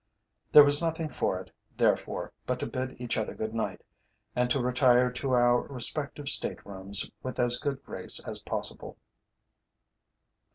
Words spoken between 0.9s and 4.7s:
for it, therefore, but to bid each other good night, and to